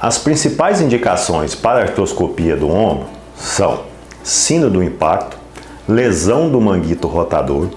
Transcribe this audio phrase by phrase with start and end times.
[0.00, 3.06] As principais indicações para artroscopia do ombro
[3.36, 3.84] são
[4.22, 5.38] síndrome do impacto,
[5.88, 7.68] lesão do manguito rotador,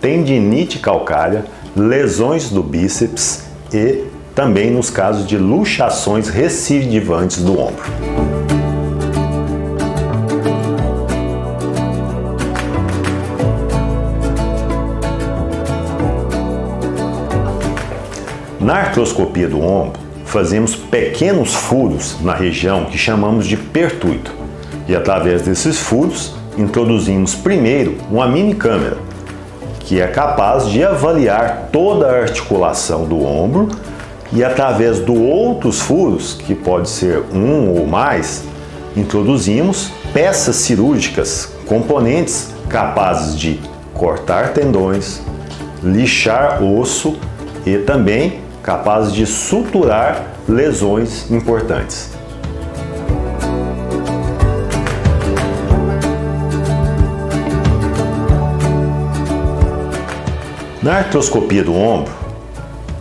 [0.00, 1.44] tendinite calcária,
[1.76, 4.04] lesões do bíceps e
[4.34, 7.84] também nos casos de luxações recidivantes do ombro.
[18.58, 24.30] Na artroscopia do ombro, fazemos pequenos furos na região que chamamos de pertuito.
[24.86, 28.98] E através desses furos, introduzimos primeiro uma mini câmera,
[29.80, 33.68] que é capaz de avaliar toda a articulação do ombro
[34.30, 38.44] e através do outros furos, que pode ser um ou mais,
[38.94, 43.58] introduzimos peças cirúrgicas, componentes capazes de
[43.94, 45.22] cortar tendões,
[45.82, 47.16] lixar osso
[47.64, 52.10] e também capazes de suturar lesões importantes.
[60.82, 62.12] Na artroscopia do ombro,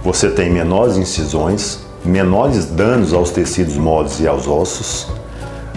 [0.05, 5.09] você tem menores incisões, menores danos aos tecidos moles e aos ossos.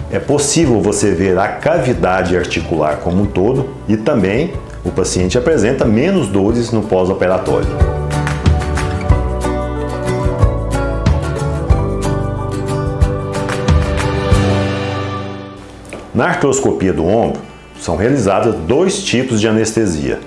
[0.09, 4.53] É possível você ver a cavidade articular como um todo e também
[4.85, 8.00] o paciente apresenta menos dores no pós-operatório.
[16.13, 17.39] Na artroscopia do ombro,
[17.79, 20.19] são realizados dois tipos de anestesia.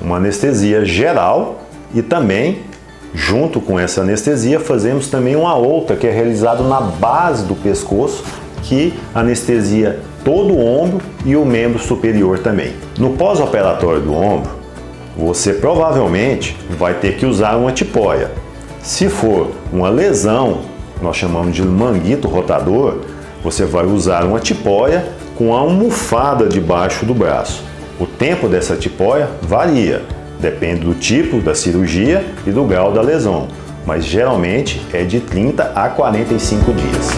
[0.00, 1.60] Uma anestesia geral
[1.94, 2.62] e também,
[3.12, 8.24] junto com essa anestesia, fazemos também uma outra que é realizada na base do pescoço,
[8.62, 12.72] que anestesia todo o ombro e o membro superior também.
[12.98, 14.50] No pós-operatório do ombro,
[15.18, 18.30] você provavelmente vai ter que usar uma tipóia.
[18.82, 20.60] Se for uma lesão,
[21.02, 23.00] nós chamamos de manguito rotador,
[23.44, 25.04] você vai usar uma tipóia
[25.36, 27.62] com a almofada debaixo do braço.
[28.00, 30.02] O tempo dessa tipóia varia,
[30.40, 33.48] depende do tipo da cirurgia e do grau da lesão,
[33.86, 37.10] mas geralmente é de 30 a 45 dias.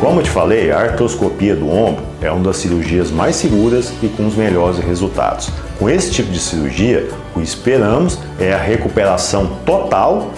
[0.00, 4.08] Como eu te falei, a artroscopia do ombro é uma das cirurgias mais seguras e
[4.08, 5.48] com os melhores resultados.
[5.78, 10.30] Com esse tipo de cirurgia, o que esperamos é a recuperação total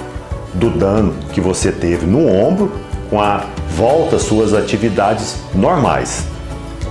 [0.55, 2.73] do dano que você teve no ombro
[3.11, 3.45] com a
[3.77, 6.25] volta às suas atividades normais.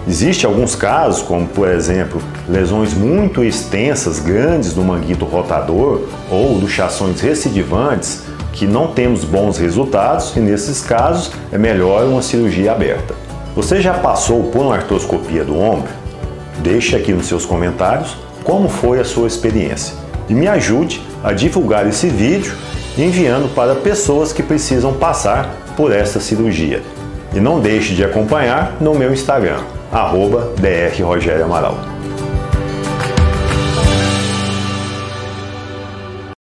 [0.07, 7.21] Existem alguns casos, como por exemplo, lesões muito extensas, grandes do manguito rotador ou luxações
[7.21, 13.15] recidivantes, que não temos bons resultados e nesses casos é melhor uma cirurgia aberta.
[13.55, 15.91] Você já passou por uma artroscopia do ombro?
[16.59, 19.95] Deixe aqui nos seus comentários como foi a sua experiência
[20.27, 22.53] e me ajude a divulgar esse vídeo
[22.97, 26.81] enviando para pessoas que precisam passar por essa cirurgia.
[27.33, 29.61] E não deixe de acompanhar no meu Instagram,
[29.91, 30.53] arroba
[31.43, 31.77] Amaral.